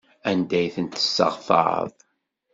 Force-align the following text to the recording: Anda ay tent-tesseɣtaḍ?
Anda 0.29 0.55
ay 0.61 0.67
tent-tesseɣtaḍ? 0.75 1.87